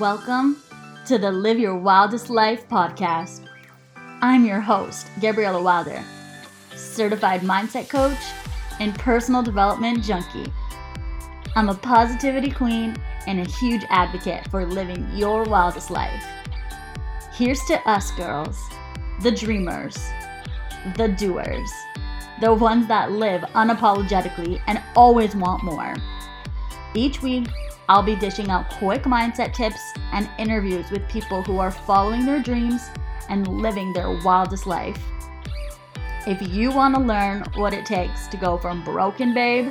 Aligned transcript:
Welcome 0.00 0.60
to 1.06 1.18
the 1.18 1.30
Live 1.30 1.60
Your 1.60 1.76
Wildest 1.76 2.28
Life 2.28 2.68
podcast. 2.68 3.46
I'm 4.22 4.44
your 4.44 4.58
host, 4.58 5.06
Gabriella 5.20 5.62
Wilder, 5.62 6.02
certified 6.74 7.42
mindset 7.42 7.88
coach 7.88 8.18
and 8.80 8.98
personal 8.98 9.40
development 9.40 10.02
junkie. 10.02 10.52
I'm 11.54 11.68
a 11.68 11.74
positivity 11.74 12.50
queen 12.50 12.96
and 13.28 13.38
a 13.38 13.48
huge 13.48 13.82
advocate 13.88 14.48
for 14.50 14.66
living 14.66 15.06
your 15.14 15.44
wildest 15.44 15.92
life. 15.92 16.24
Here's 17.32 17.62
to 17.66 17.78
us 17.88 18.10
girls, 18.12 18.58
the 19.22 19.30
dreamers, 19.30 19.96
the 20.96 21.08
doers, 21.08 21.70
the 22.40 22.52
ones 22.52 22.88
that 22.88 23.12
live 23.12 23.42
unapologetically 23.54 24.60
and 24.66 24.82
always 24.96 25.36
want 25.36 25.62
more. 25.62 25.94
Each 26.94 27.22
week, 27.22 27.46
I'll 27.88 28.02
be 28.02 28.16
dishing 28.16 28.50
out 28.50 28.70
quick 28.70 29.02
mindset 29.02 29.52
tips 29.52 29.80
and 30.12 30.28
interviews 30.38 30.90
with 30.90 31.08
people 31.08 31.42
who 31.42 31.58
are 31.58 31.70
following 31.70 32.24
their 32.24 32.40
dreams 32.40 32.88
and 33.28 33.46
living 33.46 33.92
their 33.92 34.18
wildest 34.24 34.66
life. 34.66 34.98
If 36.26 36.40
you 36.54 36.70
want 36.70 36.94
to 36.94 37.00
learn 37.00 37.44
what 37.56 37.74
it 37.74 37.84
takes 37.84 38.26
to 38.28 38.38
go 38.38 38.56
from 38.56 38.82
broken 38.82 39.34
babe 39.34 39.70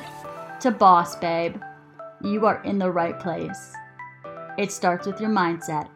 to 0.60 0.70
boss 0.70 1.16
babe, 1.16 1.56
you 2.22 2.46
are 2.46 2.62
in 2.64 2.78
the 2.78 2.92
right 2.92 3.20
place. 3.20 3.74
It 4.58 4.72
starts 4.72 5.08
with 5.08 5.20
your 5.20 5.32
mindset 5.32 5.90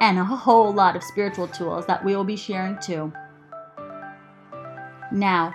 and 0.00 0.18
a 0.18 0.24
whole 0.24 0.72
lot 0.72 0.94
of 0.94 1.02
spiritual 1.02 1.48
tools 1.48 1.86
that 1.86 2.04
we 2.04 2.14
will 2.14 2.24
be 2.24 2.36
sharing 2.36 2.78
too. 2.78 3.12
Now, 5.10 5.52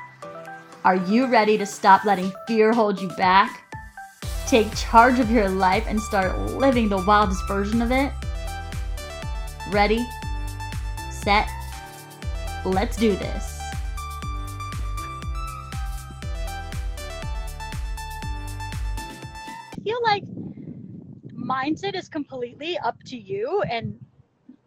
are 0.83 0.95
you 0.95 1.27
ready 1.27 1.57
to 1.57 1.65
stop 1.65 2.03
letting 2.03 2.33
fear 2.47 2.73
hold 2.73 2.99
you 2.99 3.07
back? 3.09 3.60
Take 4.51 4.75
charge 4.75 5.17
of 5.19 5.31
your 5.31 5.47
life 5.47 5.85
and 5.87 5.97
start 5.97 6.37
living 6.37 6.89
the 6.89 6.97
wildest 6.97 7.47
version 7.47 7.81
of 7.81 7.89
it? 7.89 8.11
Ready, 9.69 10.05
set, 11.09 11.47
let's 12.65 12.97
do 12.97 13.15
this. 13.15 13.61
I 19.71 19.81
feel 19.85 20.03
like 20.03 20.25
mindset 21.33 21.95
is 21.95 22.09
completely 22.09 22.77
up 22.79 23.01
to 23.05 23.17
you 23.17 23.61
and 23.71 23.97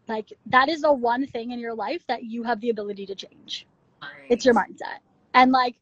like 0.08 0.32
that 0.46 0.70
is 0.70 0.80
the 0.80 0.94
one 0.94 1.26
thing 1.26 1.50
in 1.50 1.58
your 1.58 1.74
life 1.74 2.06
that 2.06 2.24
you 2.24 2.42
have 2.42 2.58
the 2.62 2.70
ability 2.70 3.04
to 3.04 3.14
change. 3.14 3.66
It's 4.30 4.46
your 4.46 4.54
mindset. 4.54 5.00
And 5.34 5.52
like 5.52 5.76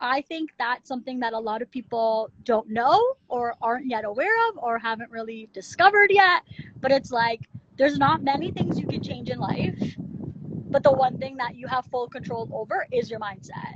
I 0.00 0.20
think 0.22 0.50
that's 0.58 0.86
something 0.88 1.18
that 1.20 1.32
a 1.32 1.38
lot 1.38 1.60
of 1.60 1.70
people 1.70 2.30
don't 2.44 2.68
know 2.68 3.14
or 3.28 3.54
aren't 3.60 3.86
yet 3.86 4.04
aware 4.04 4.48
of 4.48 4.58
or 4.58 4.78
haven't 4.78 5.10
really 5.10 5.48
discovered 5.52 6.10
yet. 6.10 6.42
But 6.80 6.92
it's 6.92 7.10
like 7.10 7.48
there's 7.76 7.98
not 7.98 8.22
many 8.22 8.50
things 8.52 8.78
you 8.78 8.86
can 8.86 9.02
change 9.02 9.28
in 9.28 9.38
life, 9.38 9.96
but 10.70 10.82
the 10.82 10.92
one 10.92 11.18
thing 11.18 11.36
that 11.38 11.56
you 11.56 11.66
have 11.66 11.86
full 11.86 12.08
control 12.08 12.48
over 12.52 12.86
is 12.92 13.10
your 13.10 13.18
mindset. 13.18 13.74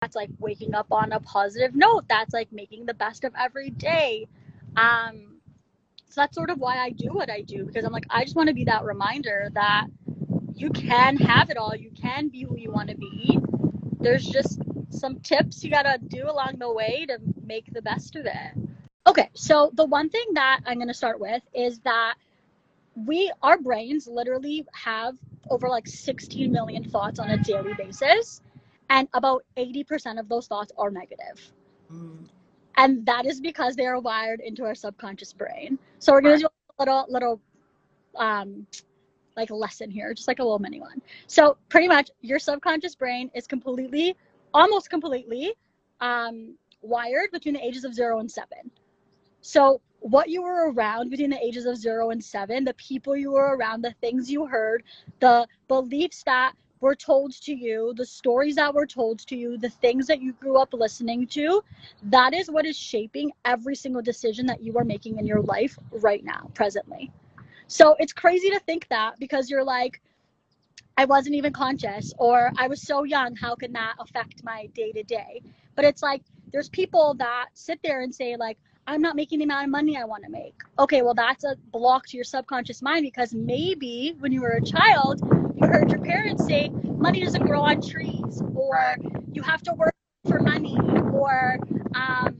That's 0.00 0.14
like 0.14 0.30
waking 0.38 0.74
up 0.74 0.86
on 0.92 1.12
a 1.12 1.20
positive 1.20 1.74
note. 1.74 2.04
That's 2.08 2.32
like 2.32 2.52
making 2.52 2.86
the 2.86 2.94
best 2.94 3.24
of 3.24 3.32
every 3.36 3.70
day. 3.70 4.28
Um, 4.76 5.40
so 6.10 6.20
that's 6.20 6.36
sort 6.36 6.50
of 6.50 6.58
why 6.58 6.78
I 6.78 6.90
do 6.90 7.08
what 7.08 7.30
I 7.30 7.40
do 7.40 7.64
because 7.64 7.84
I'm 7.84 7.92
like, 7.92 8.06
I 8.10 8.22
just 8.22 8.36
want 8.36 8.48
to 8.48 8.54
be 8.54 8.64
that 8.64 8.84
reminder 8.84 9.48
that 9.54 9.86
you 10.54 10.70
can 10.70 11.16
have 11.16 11.50
it 11.50 11.56
all. 11.56 11.74
You 11.74 11.90
can 11.90 12.28
be 12.28 12.44
who 12.44 12.56
you 12.56 12.70
want 12.70 12.88
to 12.90 12.96
be. 12.96 13.38
There's 14.00 14.24
just 14.24 14.60
some 14.90 15.20
tips 15.20 15.62
you 15.64 15.70
gotta 15.70 15.98
do 16.08 16.28
along 16.30 16.56
the 16.58 16.72
way 16.72 17.06
to 17.08 17.18
make 17.44 17.72
the 17.72 17.82
best 17.82 18.16
of 18.16 18.26
it. 18.26 18.68
Okay, 19.06 19.30
so 19.34 19.70
the 19.74 19.84
one 19.84 20.08
thing 20.08 20.26
that 20.34 20.60
I'm 20.66 20.78
gonna 20.78 20.94
start 20.94 21.20
with 21.20 21.42
is 21.54 21.78
that 21.80 22.14
we, 23.06 23.30
our 23.42 23.58
brains 23.58 24.06
literally 24.06 24.64
have 24.72 25.16
over 25.50 25.68
like 25.68 25.86
16 25.86 26.50
million 26.50 26.82
thoughts 26.82 27.18
on 27.18 27.30
a 27.30 27.38
daily 27.38 27.74
basis, 27.74 28.40
and 28.90 29.08
about 29.14 29.44
80% 29.56 30.18
of 30.18 30.28
those 30.28 30.46
thoughts 30.46 30.72
are 30.78 30.90
negative. 30.90 31.52
Mm. 31.92 32.26
And 32.76 33.06
that 33.06 33.26
is 33.26 33.40
because 33.40 33.74
they 33.74 33.86
are 33.86 34.00
wired 34.00 34.40
into 34.40 34.64
our 34.64 34.74
subconscious 34.74 35.32
brain. 35.32 35.78
So 35.98 36.12
we're 36.12 36.20
gonna 36.20 36.34
right. 36.34 36.40
do 36.42 36.48
a 36.78 36.82
little, 36.82 37.06
little, 37.08 37.40
um, 38.16 38.66
like 39.36 39.50
lesson 39.50 39.90
here, 39.90 40.14
just 40.14 40.28
like 40.28 40.38
a 40.38 40.42
little 40.42 40.58
mini 40.58 40.80
one. 40.80 41.00
So 41.26 41.56
pretty 41.68 41.88
much 41.88 42.10
your 42.22 42.38
subconscious 42.38 42.94
brain 42.94 43.30
is 43.34 43.46
completely 43.46 44.16
almost 44.56 44.88
completely 44.88 45.52
um, 46.00 46.56
wired 46.80 47.30
between 47.30 47.54
the 47.54 47.64
ages 47.64 47.84
of 47.84 47.94
zero 47.94 48.20
and 48.20 48.30
seven. 48.30 48.70
So, 49.42 49.80
what 50.00 50.28
you 50.28 50.42
were 50.42 50.72
around 50.72 51.10
between 51.10 51.30
the 51.30 51.44
ages 51.44 51.66
of 51.66 51.76
zero 51.76 52.10
and 52.10 52.22
seven, 52.22 52.64
the 52.64 52.74
people 52.74 53.16
you 53.16 53.32
were 53.32 53.56
around, 53.56 53.82
the 53.82 53.94
things 54.00 54.30
you 54.30 54.46
heard, 54.46 54.82
the 55.20 55.46
beliefs 55.68 56.22
that 56.24 56.52
were 56.80 56.94
told 56.94 57.32
to 57.42 57.54
you, 57.54 57.92
the 57.96 58.04
stories 58.04 58.56
that 58.56 58.72
were 58.72 58.86
told 58.86 59.18
to 59.26 59.36
you, 59.36 59.58
the 59.58 59.70
things 59.70 60.06
that 60.06 60.20
you 60.20 60.32
grew 60.34 60.58
up 60.58 60.72
listening 60.72 61.26
to, 61.26 61.62
that 62.04 62.34
is 62.34 62.50
what 62.50 62.66
is 62.66 62.76
shaping 62.76 63.32
every 63.44 63.74
single 63.74 64.02
decision 64.02 64.46
that 64.46 64.62
you 64.62 64.76
are 64.78 64.84
making 64.84 65.18
in 65.18 65.26
your 65.26 65.42
life 65.42 65.78
right 65.90 66.24
now, 66.24 66.50
presently. 66.54 67.10
So 67.66 67.96
it's 67.98 68.12
crazy 68.12 68.50
to 68.50 68.60
think 68.60 68.86
that 68.88 69.18
because 69.18 69.50
you're 69.50 69.64
like, 69.64 70.00
I 70.98 71.04
wasn't 71.04 71.34
even 71.34 71.52
conscious 71.52 72.14
or 72.18 72.50
I 72.56 72.68
was 72.68 72.80
so 72.80 73.04
young, 73.04 73.36
how 73.36 73.54
can 73.54 73.72
that 73.72 73.96
affect 73.98 74.42
my 74.42 74.66
day 74.74 74.92
to 74.92 75.02
day? 75.02 75.42
But 75.74 75.84
it's 75.84 76.02
like 76.02 76.22
there's 76.52 76.70
people 76.70 77.14
that 77.18 77.48
sit 77.54 77.80
there 77.82 78.00
and 78.00 78.14
say 78.14 78.36
like 78.36 78.56
I'm 78.86 79.02
not 79.02 79.16
making 79.16 79.40
the 79.40 79.44
amount 79.44 79.64
of 79.64 79.70
money 79.70 79.98
I 79.98 80.04
want 80.04 80.24
to 80.24 80.30
make. 80.30 80.54
Okay, 80.78 81.02
well 81.02 81.12
that's 81.12 81.44
a 81.44 81.56
block 81.70 82.06
to 82.08 82.16
your 82.16 82.24
subconscious 82.24 82.80
mind 82.80 83.02
because 83.02 83.34
maybe 83.34 84.14
when 84.20 84.32
you 84.32 84.40
were 84.40 84.52
a 84.52 84.62
child, 84.62 85.20
you 85.54 85.66
heard 85.66 85.90
your 85.90 86.00
parents 86.00 86.46
say 86.46 86.70
money 86.84 87.22
doesn't 87.22 87.44
grow 87.44 87.62
on 87.62 87.82
trees 87.82 88.40
or 88.54 88.96
you 89.32 89.42
have 89.42 89.62
to 89.62 89.74
work 89.74 89.94
for 90.26 90.40
money 90.40 90.78
or 91.12 91.58
um, 91.94 92.35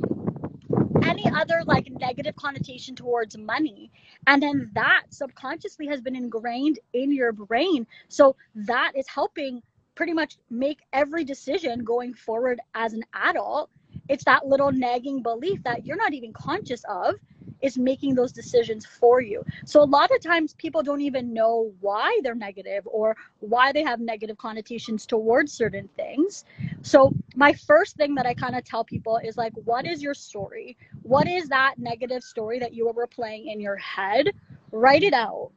any 1.17 1.35
other 1.35 1.63
like 1.67 1.89
negative 1.91 2.37
connotation 2.37 2.95
towards 2.95 3.37
money. 3.37 3.91
And 4.27 4.43
then 4.43 4.71
that 4.75 5.05
subconsciously 5.11 5.87
has 5.87 6.01
been 6.01 6.17
ingrained 6.17 6.79
in 6.93 7.13
your 7.13 7.33
brain. 7.33 7.87
So 8.09 8.37
that 8.55 8.93
is 8.95 9.09
helping 9.09 9.63
pretty 9.95 10.13
much 10.13 10.37
make 10.51 10.81
every 10.93 11.25
decision 11.25 11.83
going 11.85 12.15
forward 12.15 12.61
as 12.75 12.93
an 12.93 13.03
adult. 13.15 13.71
It's 14.09 14.25
that 14.25 14.47
little 14.47 14.71
nagging 14.71 15.23
belief 15.23 15.63
that 15.65 15.87
you're 15.87 15.97
not 15.97 16.13
even 16.13 16.33
conscious 16.33 16.83
of 16.89 17.15
is 17.63 17.79
making 17.79 18.15
those 18.15 18.33
decisions 18.33 18.85
for 18.85 19.21
you. 19.21 19.45
So 19.65 19.83
a 19.83 19.85
lot 19.85 20.11
of 20.11 20.21
times 20.21 20.55
people 20.55 20.83
don't 20.83 21.01
even 21.01 21.33
know 21.33 21.73
why 21.81 22.21
they're 22.23 22.35
negative 22.35 22.87
or 22.87 23.17
why 23.41 23.73
they 23.73 23.83
have 23.83 24.01
negative 24.01 24.39
connotations 24.39 25.07
towards 25.07 25.53
certain 25.53 25.89
things. 25.97 26.45
So 26.83 27.13
my 27.35 27.53
first 27.53 27.97
thing 27.97 28.15
that 28.17 28.27
I 28.27 28.35
kind 28.35 28.57
of 28.57 28.65
tell 28.65 28.85
people 28.85 29.19
is 29.23 29.37
like 29.37 29.53
what 29.65 29.87
is 29.87 30.03
your 30.03 30.15
story? 30.15 30.77
What 31.03 31.29
is 31.29 31.49
that 31.49 31.75
negative 31.79 32.23
story 32.23 32.59
that 32.59 32.75
you 32.75 32.87
were 32.87 33.07
replaying 33.07 33.53
in 33.53 33.61
your 33.61 33.77
head? 33.77 34.31
Write 34.73 35.03
it 35.03 35.15
out. 35.15 35.51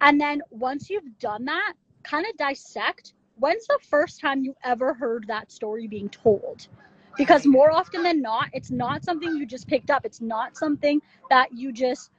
And 0.00 0.20
then 0.20 0.42
once 0.50 0.90
you've 0.90 1.18
done 1.18 1.44
that, 1.46 1.74
kind 2.02 2.26
of 2.26 2.36
dissect 2.36 3.14
when's 3.36 3.66
the 3.66 3.78
first 3.88 4.20
time 4.20 4.44
you 4.44 4.54
ever 4.62 4.94
heard 4.94 5.26
that 5.28 5.50
story 5.50 5.86
being 5.86 6.08
told? 6.08 6.68
Because 7.16 7.46
more 7.46 7.70
often 7.70 8.02
than 8.02 8.20
not 8.22 8.48
it's 8.52 8.70
not 8.70 9.04
something 9.04 9.36
you 9.36 9.46
just 9.46 9.68
picked 9.68 9.90
up. 9.90 10.04
It's 10.04 10.20
not 10.20 10.56
something 10.56 11.00
that 11.30 11.52
you 11.52 11.72
just 11.72 12.10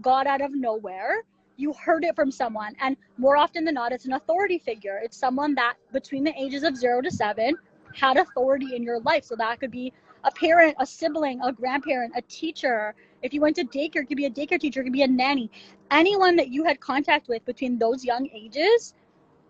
got 0.00 0.26
out 0.26 0.40
of 0.40 0.54
nowhere. 0.54 1.22
You 1.56 1.72
heard 1.74 2.04
it 2.04 2.14
from 2.16 2.30
someone. 2.30 2.74
And 2.80 2.96
more 3.18 3.36
often 3.36 3.64
than 3.64 3.74
not 3.74 3.92
it's 3.92 4.06
an 4.06 4.12
authority 4.14 4.58
figure. 4.58 5.00
It's 5.02 5.16
someone 5.16 5.54
that 5.54 5.74
between 5.92 6.24
the 6.24 6.34
ages 6.38 6.62
of 6.64 6.76
0 6.76 7.02
to 7.02 7.10
7 7.10 7.54
had 7.94 8.16
authority 8.16 8.74
in 8.76 8.82
your 8.82 9.00
life. 9.00 9.24
So 9.24 9.36
that 9.36 9.60
could 9.60 9.70
be 9.70 9.92
a 10.24 10.30
parent 10.30 10.76
a 10.80 10.86
sibling 10.86 11.40
a 11.42 11.52
grandparent 11.52 12.12
a 12.16 12.22
teacher. 12.22 12.94
If 13.22 13.32
you 13.32 13.40
went 13.40 13.56
to 13.56 13.64
daycare 13.64 14.02
it 14.02 14.08
could 14.08 14.16
be 14.16 14.26
a 14.26 14.30
daycare 14.30 14.60
teacher 14.60 14.80
it 14.80 14.84
could 14.84 14.92
be 14.92 15.02
a 15.02 15.08
nanny. 15.08 15.50
Anyone 15.90 16.36
that 16.36 16.48
you 16.48 16.64
had 16.64 16.80
contact 16.80 17.28
with 17.28 17.44
between 17.44 17.78
those 17.78 18.04
young 18.04 18.28
ages 18.34 18.94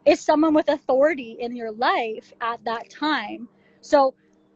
is 0.05 0.21
someone 0.21 0.55
with 0.55 0.69
authority 0.69 1.37
in 1.41 1.57
your 1.57 1.73
life 1.73 2.33
at 2.41 2.63
that 2.65 2.91
time. 2.91 3.49
So 3.81 4.15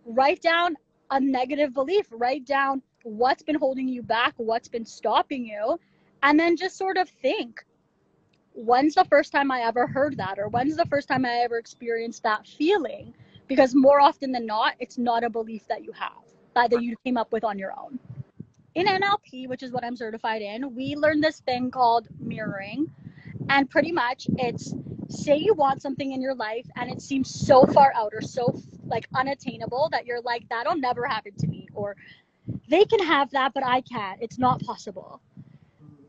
write 0.08 0.40
down 0.40 0.76
a 1.10 1.20
negative 1.20 1.74
belief, 1.74 2.06
write 2.10 2.44
down 2.46 2.82
what's 3.02 3.42
been 3.42 3.54
holding 3.54 3.88
you 3.88 4.02
back, 4.02 4.34
what's 4.38 4.68
been 4.68 4.84
stopping 4.84 5.46
you, 5.46 5.78
and 6.22 6.38
then 6.38 6.56
just 6.56 6.76
sort 6.76 6.96
of 6.96 7.08
think 7.08 7.64
when's 8.52 8.94
the 8.94 9.04
first 9.04 9.30
time 9.30 9.50
I 9.50 9.60
ever 9.60 9.86
heard 9.86 10.16
that, 10.16 10.38
or 10.38 10.48
when's 10.48 10.76
the 10.76 10.86
first 10.86 11.08
time 11.08 11.24
I 11.24 11.38
ever 11.44 11.58
experienced 11.58 12.22
that 12.24 12.46
feeling? 12.46 13.14
Because 13.46 13.74
more 13.74 14.00
often 14.00 14.32
than 14.32 14.46
not, 14.46 14.74
it's 14.80 14.98
not 14.98 15.22
a 15.22 15.30
belief 15.30 15.66
that 15.68 15.84
you 15.84 15.92
have, 15.92 16.24
that 16.54 16.82
you 16.82 16.96
came 17.04 17.16
up 17.16 17.30
with 17.32 17.44
on 17.44 17.58
your 17.58 17.72
own. 17.78 17.98
In 18.74 18.86
NLP, 18.86 19.48
which 19.48 19.62
is 19.62 19.72
what 19.72 19.84
I'm 19.84 19.96
certified 19.96 20.42
in, 20.42 20.74
we 20.74 20.96
learn 20.96 21.20
this 21.20 21.40
thing 21.40 21.70
called 21.70 22.08
mirroring. 22.18 22.90
And 23.48 23.70
pretty 23.70 23.92
much 23.92 24.26
it's 24.38 24.74
say 25.08 25.36
you 25.36 25.54
want 25.54 25.80
something 25.80 26.12
in 26.12 26.20
your 26.20 26.34
life 26.34 26.66
and 26.76 26.90
it 26.90 27.00
seems 27.00 27.30
so 27.30 27.64
far 27.64 27.92
out 27.94 28.12
or 28.12 28.20
so 28.20 28.60
like 28.88 29.08
unattainable 29.14 29.88
that 29.92 30.06
you're 30.06 30.20
like 30.22 30.48
that'll 30.48 30.76
never 30.76 31.06
happen 31.06 31.32
to 31.38 31.46
me 31.46 31.68
or 31.74 31.96
they 32.68 32.84
can 32.84 33.00
have 33.00 33.30
that 33.30 33.52
but 33.54 33.64
I 33.64 33.80
can't. 33.82 34.20
It's 34.22 34.38
not 34.38 34.60
possible. 34.62 35.20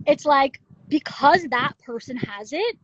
it's 0.05 0.25
like 0.25 0.61
because 0.89 1.43
that 1.51 1.73
person 1.79 2.17
has 2.17 2.51
it, 2.51 2.77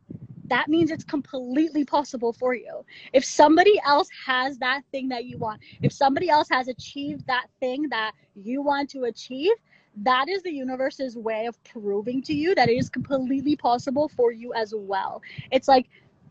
that 0.48 0.68
means 0.68 0.92
it's 0.92 1.04
completely 1.04 1.84
possible 1.84 2.34
for 2.34 2.54
you. 2.54 2.86
If 3.14 3.26
somebody 3.26 3.80
else 3.86 4.08
has 4.26 4.58
that 4.60 4.82
thing 4.92 5.10
that 5.10 5.26
you 5.26 5.38
want, 5.38 5.62
if 5.82 5.92
somebody 5.92 6.30
else 6.30 6.48
has 6.52 6.68
achieved 6.68 7.26
that 7.28 7.48
thing 7.60 7.90
that 7.90 8.14
you 8.36 8.62
want 8.62 8.90
to 8.92 9.06
achieve, 9.06 9.54
that 10.04 10.28
is 10.30 10.44
the 10.44 10.52
universe's 10.52 11.18
way 11.18 11.46
of 11.46 11.62
proving 11.64 12.22
to 12.24 12.34
you 12.34 12.54
that 12.56 12.70
it 12.70 12.74
is 12.78 12.90
completely 12.90 13.56
possible 13.56 14.10
for 14.10 14.32
you 14.32 14.54
as 14.54 14.74
well. 14.76 15.22
It's 15.52 15.68
like 15.68 15.88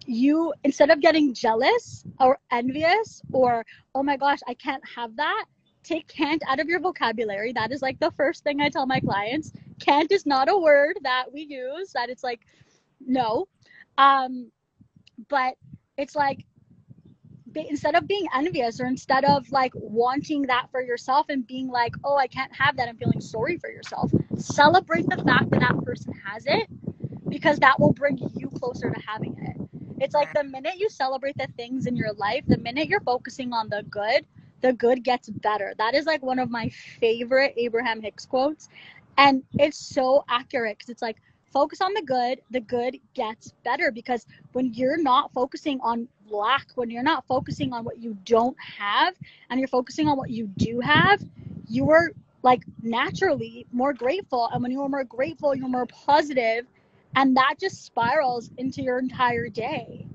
you, 0.07 0.53
instead 0.65 0.91
of 0.91 1.01
getting 1.01 1.35
jealous 1.35 2.05
or 2.21 2.39
envious 2.51 3.23
or, 3.33 3.65
oh 3.95 4.03
my 4.03 4.17
gosh, 4.17 4.41
I 4.47 4.55
can't 4.55 4.83
have 4.87 5.17
that, 5.17 5.45
take 5.83 6.09
can't 6.09 6.43
out 6.49 6.61
of 6.61 6.69
your 6.69 6.81
vocabulary. 6.81 7.53
That 7.53 7.73
is 7.73 7.83
like 7.83 7.99
the 8.01 8.11
first 8.13 8.45
thing 8.45 8.61
I 8.61 8.69
tell 8.69 8.87
my 8.87 9.01
clients. 9.01 9.53
Can't 9.81 10.11
is 10.11 10.27
not 10.27 10.49
a 10.49 10.57
word 10.57 10.99
that 11.03 11.27
we 11.33 11.43
use, 11.43 11.93
that 11.93 12.09
it's 12.11 12.25
like, 12.25 12.41
no. 13.01 13.49
Um, 13.99 14.51
but 15.29 15.55
it's 15.97 16.17
like 16.17 16.45
instead 17.55 17.95
of 17.95 18.09
being 18.09 18.27
envious 18.35 18.81
or 18.81 18.87
instead 18.87 19.25
of 19.25 19.51
like 19.53 19.73
wanting 19.75 20.43
that 20.43 20.67
for 20.73 20.83
yourself 20.83 21.27
and 21.29 21.47
being 21.47 21.69
like, 21.69 21.95
oh, 22.05 22.17
I 22.17 22.27
can't 22.27 22.53
have 22.55 22.77
that 22.77 22.89
and 22.89 22.99
feeling 22.99 23.21
sorry 23.21 23.59
for 23.59 23.71
yourself, 23.71 24.11
celebrate 24.37 25.09
the 25.09 25.23
fact 25.23 25.51
that 25.51 25.61
that 25.61 25.85
person 25.85 26.13
has 26.25 26.45
it 26.47 26.69
because 27.29 27.59
that 27.59 27.79
will 27.79 27.93
bring 27.93 28.19
you 28.35 28.49
closer 28.49 28.91
to 28.91 29.01
having 29.07 29.37
it. 29.39 29.44
It's 30.01 30.15
like 30.15 30.33
the 30.35 30.45
minute 30.45 30.75
you 30.79 30.89
celebrate 30.91 31.37
the 31.37 31.49
things 31.57 31.87
in 31.87 31.97
your 31.97 32.13
life, 32.15 32.45
the 32.47 32.59
minute 32.59 32.89
you're 32.89 33.01
focusing 33.01 33.53
on 33.53 33.69
the 33.69 33.83
good, 33.91 34.27
the 34.61 34.73
good 34.73 35.05
gets 35.05 35.29
better. 35.31 35.75
That 35.79 35.95
is 35.95 36.07
like 36.07 36.23
one 36.23 36.39
of 36.39 36.51
my 36.51 36.69
favorite 36.69 37.55
Abraham 37.57 38.03
Hicks 38.03 38.27
quotes. 38.27 38.69
And 39.17 39.45
it's 39.55 39.79
so 39.79 40.25
accurate 40.29 40.79
because 40.79 40.91
it's 40.91 41.03
like, 41.03 41.19
focus 41.53 41.81
on 41.81 41.95
the 41.95 42.03
good, 42.03 42.41
the 42.51 42.61
good 42.61 42.99
gets 43.15 43.53
better 43.65 43.93
because 43.93 44.27
when 44.53 44.75
you're 44.75 45.01
not 45.01 45.33
focusing 45.33 45.81
on 45.83 46.09
lack, 46.29 46.67
when 46.75 46.91
you're 46.91 47.03
not 47.05 47.25
focusing 47.29 47.73
on 47.73 47.85
what 47.85 47.99
you 47.99 48.17
don't 48.25 48.57
have 48.79 49.15
and 49.51 49.61
you're 49.61 49.69
focusing 49.69 50.09
on 50.09 50.17
what 50.17 50.31
you 50.31 50.49
do 50.57 50.81
have, 50.81 51.23
you 51.69 51.91
are 51.91 52.11
like 52.43 52.63
naturally 52.83 53.67
more 53.73 53.93
grateful. 53.93 54.49
And 54.53 54.63
when 54.63 54.73
you 54.73 54.83
are 54.83 54.89
more 54.89 55.05
grateful, 55.05 55.55
you're 55.55 55.69
more 55.69 55.87
positive, 55.87 56.67
and 57.17 57.37
that 57.37 57.57
just 57.61 57.85
spirals 57.85 58.51
into 58.59 58.83
your 58.83 58.99
entire 58.99 59.49
day. 59.49 60.07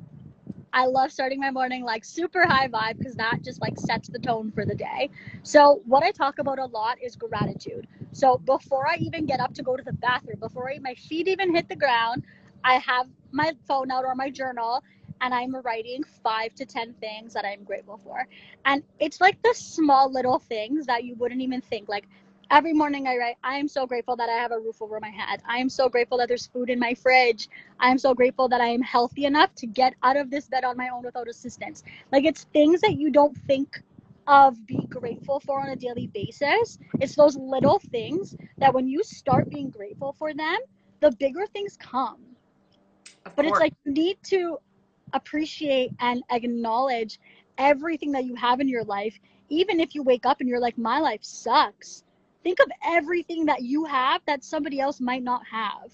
I 0.73 0.85
love 0.85 1.11
starting 1.11 1.39
my 1.39 1.51
morning 1.51 1.83
like 1.83 2.05
super 2.05 2.45
high 2.45 2.67
vibe 2.67 2.99
because 2.99 3.15
that 3.15 3.41
just 3.43 3.61
like 3.61 3.77
sets 3.77 4.07
the 4.09 4.19
tone 4.19 4.51
for 4.51 4.65
the 4.65 4.75
day. 4.75 5.09
So, 5.43 5.81
what 5.85 6.03
I 6.03 6.11
talk 6.11 6.39
about 6.39 6.59
a 6.59 6.65
lot 6.65 6.97
is 7.01 7.15
gratitude. 7.15 7.87
So, 8.11 8.37
before 8.37 8.87
I 8.87 8.97
even 8.97 9.25
get 9.25 9.39
up 9.39 9.53
to 9.55 9.63
go 9.63 9.75
to 9.75 9.83
the 9.83 9.93
bathroom, 9.93 10.39
before 10.39 10.69
I, 10.69 10.79
my 10.79 10.93
feet 10.93 11.27
even 11.27 11.55
hit 11.55 11.67
the 11.69 11.75
ground, 11.75 12.23
I 12.63 12.75
have 12.75 13.07
my 13.31 13.53
phone 13.67 13.91
out 13.91 14.05
or 14.05 14.15
my 14.15 14.29
journal 14.29 14.83
and 15.21 15.33
I'm 15.33 15.55
writing 15.55 16.03
five 16.23 16.53
to 16.55 16.65
10 16.65 16.93
things 16.95 17.33
that 17.33 17.45
I'm 17.45 17.63
grateful 17.63 17.99
for. 18.03 18.27
And 18.65 18.83
it's 18.99 19.19
like 19.19 19.41
the 19.41 19.53
small 19.55 20.11
little 20.11 20.39
things 20.39 20.85
that 20.85 21.03
you 21.03 21.15
wouldn't 21.15 21.41
even 21.41 21.61
think. 21.61 21.89
Like, 21.89 22.07
every 22.51 22.73
morning 22.73 23.07
I 23.07 23.17
write, 23.17 23.37
I 23.43 23.57
am 23.57 23.67
so 23.67 23.87
grateful 23.87 24.15
that 24.17 24.29
I 24.29 24.33
have 24.33 24.51
a 24.51 24.59
roof 24.59 24.81
over 24.81 24.99
my 25.01 25.09
head. 25.09 25.41
I 25.47 25.57
am 25.59 25.69
so 25.69 25.89
grateful 25.89 26.17
that 26.19 26.27
there's 26.29 26.47
food 26.47 26.69
in 26.69 26.79
my 26.79 26.93
fridge. 26.93 27.49
I 27.79 27.91
am 27.91 27.97
so 27.97 28.13
grateful 28.13 28.49
that 28.49 28.61
I 28.61 28.67
am 28.69 28.81
healthy 28.81 29.25
enough 29.25 29.55
to 29.55 29.67
get 29.67 29.95
out 30.03 30.17
of 30.17 30.31
this 30.31 30.47
bed 30.47 30.63
on 30.65 30.77
my 30.77 30.89
own 30.89 31.03
without 31.03 31.27
assistance. 31.29 31.83
Like 32.11 32.25
it's 32.25 32.45
things 32.53 32.81
that 32.81 32.97
you 32.97 33.11
don't 33.11 33.37
think 33.47 33.81
of 34.27 34.65
be 34.67 34.79
grateful 34.89 35.39
for 35.41 35.61
on 35.61 35.69
a 35.69 35.75
daily 35.75 36.07
basis. 36.07 36.79
It's 37.01 37.15
those 37.15 37.37
little 37.37 37.79
things 37.79 38.35
that 38.59 38.73
when 38.73 38.87
you 38.87 39.03
start 39.03 39.49
being 39.49 39.69
grateful 39.69 40.13
for 40.19 40.33
them, 40.33 40.59
the 41.01 41.11
bigger 41.11 41.47
things 41.47 41.77
come. 41.79 42.25
Of 43.25 43.37
but 43.37 43.45
course. 43.45 43.47
it's 43.47 43.59
like 43.59 43.73
you 43.85 43.93
need 43.93 44.17
to 44.25 44.59
appreciate 45.13 45.91
and 46.01 46.23
acknowledge 46.31 47.19
everything 47.59 48.13
that 48.13 48.25
you 48.25 48.35
have 48.35 48.61
in 48.61 48.69
your 48.69 48.85
life 48.85 49.19
even 49.49 49.79
if 49.79 49.95
you 49.95 50.03
wake 50.03 50.25
up 50.25 50.41
and 50.41 50.49
you're 50.49 50.59
like 50.61 50.77
my 50.79 50.99
life 50.99 51.21
sucks 51.23 52.03
think 52.43 52.59
of 52.59 52.67
everything 52.83 53.45
that 53.45 53.61
you 53.63 53.85
have 53.85 54.21
that 54.25 54.43
somebody 54.43 54.79
else 54.79 54.99
might 55.01 55.23
not 55.23 55.43
have. 55.47 55.91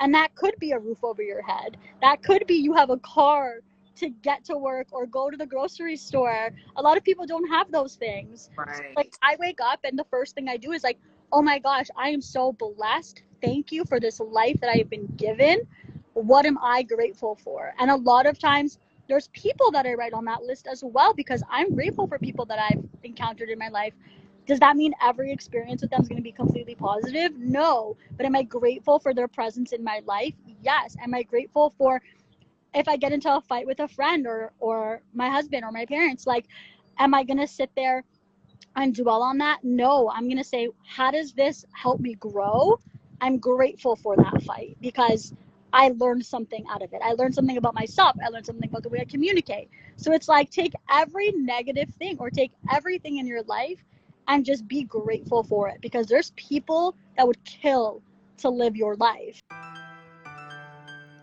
And 0.00 0.14
that 0.14 0.34
could 0.34 0.54
be 0.58 0.72
a 0.72 0.78
roof 0.78 1.04
over 1.04 1.22
your 1.22 1.42
head. 1.42 1.76
That 2.00 2.22
could 2.22 2.46
be 2.46 2.54
you 2.54 2.74
have 2.74 2.90
a 2.90 2.98
car 2.98 3.60
to 3.96 4.10
get 4.10 4.44
to 4.44 4.56
work 4.56 4.88
or 4.92 5.06
go 5.06 5.30
to 5.30 5.36
the 5.36 5.46
grocery 5.46 5.96
store. 5.96 6.50
A 6.76 6.82
lot 6.82 6.96
of 6.96 7.04
people 7.04 7.26
don't 7.26 7.48
have 7.48 7.70
those 7.72 7.96
things. 7.96 8.50
Right. 8.56 8.94
Like 8.96 9.12
I 9.22 9.36
wake 9.40 9.58
up 9.60 9.80
and 9.84 9.98
the 9.98 10.04
first 10.10 10.34
thing 10.34 10.48
I 10.48 10.56
do 10.56 10.72
is 10.72 10.84
like, 10.84 10.98
"Oh 11.32 11.42
my 11.42 11.58
gosh, 11.58 11.88
I 11.96 12.10
am 12.10 12.20
so 12.20 12.52
blessed. 12.52 13.22
Thank 13.42 13.72
you 13.72 13.84
for 13.84 14.00
this 14.00 14.20
life 14.20 14.60
that 14.60 14.70
I 14.70 14.76
have 14.78 14.90
been 14.90 15.06
given. 15.16 15.60
What 16.14 16.46
am 16.46 16.58
I 16.62 16.82
grateful 16.84 17.36
for?" 17.36 17.74
And 17.78 17.90
a 17.90 17.96
lot 17.96 18.26
of 18.26 18.38
times 18.38 18.78
there's 19.08 19.28
people 19.28 19.70
that 19.72 19.86
I 19.86 19.94
write 19.94 20.12
on 20.14 20.24
that 20.26 20.42
list 20.44 20.68
as 20.68 20.84
well 20.84 21.12
because 21.14 21.42
I'm 21.50 21.74
grateful 21.74 22.06
for 22.06 22.18
people 22.18 22.44
that 22.46 22.58
I've 22.58 22.84
encountered 23.02 23.50
in 23.50 23.58
my 23.58 23.68
life 23.68 23.94
does 24.48 24.58
that 24.60 24.76
mean 24.76 24.94
every 25.02 25.30
experience 25.30 25.82
with 25.82 25.90
them 25.90 26.00
is 26.00 26.08
going 26.08 26.16
to 26.16 26.22
be 26.22 26.32
completely 26.32 26.74
positive? 26.74 27.36
No. 27.38 27.98
But 28.16 28.24
am 28.24 28.34
I 28.34 28.42
grateful 28.42 28.98
for 28.98 29.12
their 29.12 29.28
presence 29.28 29.72
in 29.72 29.84
my 29.84 30.00
life? 30.06 30.34
Yes. 30.62 30.96
Am 31.02 31.14
I 31.14 31.22
grateful 31.22 31.74
for 31.76 32.00
if 32.74 32.88
I 32.88 32.96
get 32.96 33.12
into 33.12 33.34
a 33.34 33.42
fight 33.42 33.66
with 33.66 33.80
a 33.80 33.88
friend 33.88 34.26
or 34.26 34.52
or 34.58 35.02
my 35.12 35.28
husband 35.28 35.64
or 35.64 35.70
my 35.70 35.84
parents? 35.84 36.26
Like, 36.26 36.46
am 36.98 37.14
I 37.14 37.24
going 37.24 37.38
to 37.38 37.46
sit 37.46 37.70
there 37.76 38.04
and 38.74 38.94
dwell 38.94 39.22
on 39.22 39.36
that? 39.38 39.58
No. 39.62 40.10
I'm 40.10 40.24
going 40.24 40.38
to 40.38 40.44
say, 40.44 40.68
how 40.86 41.10
does 41.10 41.34
this 41.34 41.66
help 41.72 42.00
me 42.00 42.14
grow? 42.14 42.78
I'm 43.20 43.36
grateful 43.38 43.96
for 43.96 44.16
that 44.16 44.42
fight 44.44 44.78
because 44.80 45.34
I 45.74 45.90
learned 45.98 46.24
something 46.24 46.64
out 46.70 46.80
of 46.82 46.94
it. 46.94 47.02
I 47.04 47.12
learned 47.12 47.34
something 47.34 47.58
about 47.58 47.74
myself. 47.74 48.16
I 48.24 48.30
learned 48.30 48.46
something 48.46 48.70
about 48.70 48.82
the 48.82 48.88
way 48.88 49.00
I 49.00 49.04
communicate. 49.04 49.68
So 49.96 50.12
it's 50.12 50.26
like 50.26 50.48
take 50.50 50.72
every 50.90 51.32
negative 51.32 51.90
thing 51.98 52.16
or 52.18 52.30
take 52.30 52.52
everything 52.72 53.18
in 53.18 53.26
your 53.26 53.42
life 53.42 53.84
and 54.28 54.44
just 54.44 54.68
be 54.68 54.84
grateful 54.84 55.42
for 55.42 55.68
it 55.68 55.80
because 55.80 56.06
there's 56.06 56.30
people 56.36 56.94
that 57.16 57.26
would 57.26 57.42
kill 57.44 58.02
to 58.38 58.48
live 58.48 58.76
your 58.76 58.94
life. 58.96 59.42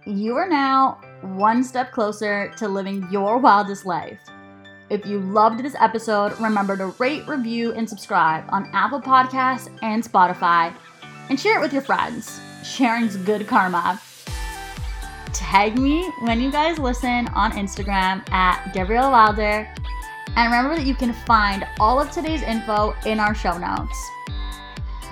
You 0.05 0.35
are 0.35 0.49
now 0.49 0.99
one 1.21 1.63
step 1.63 1.91
closer 1.91 2.51
to 2.57 2.67
living 2.67 3.07
your 3.09 3.37
wildest 3.37 3.85
life. 3.85 4.19
If 4.89 5.05
you 5.05 5.19
loved 5.19 5.63
this 5.63 5.75
episode, 5.79 6.39
remember 6.39 6.77
to 6.77 6.87
rate, 6.99 7.27
review, 7.27 7.74
and 7.74 7.89
subscribe 7.89 8.43
on 8.50 8.69
Apple 8.74 9.01
Podcasts 9.01 9.67
and 9.81 10.03
Spotify, 10.03 10.75
and 11.29 11.39
share 11.39 11.57
it 11.57 11.62
with 11.62 11.74
your 11.74 11.81
friends. 11.81 12.39
Sharing's 12.63 13.17
good 13.17 13.47
karma. 13.47 14.00
Tag 15.33 15.79
me 15.79 16.07
when 16.21 16.39
you 16.39 16.51
guys 16.51 16.77
listen 16.77 17.27
on 17.29 17.51
Instagram 17.53 18.29
at 18.31 18.74
Gabrielle 18.74 19.12
Wilder 19.12 19.67
and 20.36 20.51
remember 20.51 20.75
that 20.75 20.86
you 20.86 20.96
can 20.96 21.13
find 21.13 21.65
all 21.80 22.00
of 22.01 22.12
today's 22.12 22.42
info 22.42 22.96
in 23.06 23.20
our 23.20 23.34
show 23.34 23.58
notes. 23.58 24.12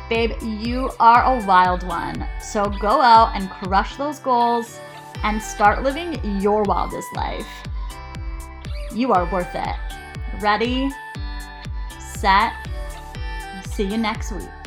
Babe, 0.09 0.33
you 0.41 0.91
are 0.99 1.23
a 1.23 1.45
wild 1.45 1.83
one. 1.87 2.27
So 2.41 2.69
go 2.69 3.01
out 3.01 3.35
and 3.35 3.49
crush 3.49 3.95
those 3.95 4.19
goals 4.19 4.79
and 5.23 5.41
start 5.41 5.83
living 5.83 6.19
your 6.41 6.63
wildest 6.63 7.07
life. 7.15 7.47
You 8.93 9.13
are 9.13 9.25
worth 9.31 9.55
it. 9.55 9.75
Ready, 10.41 10.91
set, 11.99 12.53
see 13.65 13.85
you 13.85 13.97
next 13.97 14.31
week. 14.33 14.62